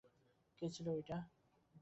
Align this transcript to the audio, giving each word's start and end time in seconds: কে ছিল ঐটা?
কে 0.59 0.65
ছিল 0.69 0.87
ঐটা? 0.89 1.17